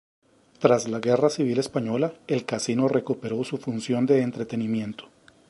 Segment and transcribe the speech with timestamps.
[0.57, 5.09] Tras la Guerra Civil Española, el Casino recuperó su función de entretenimiento.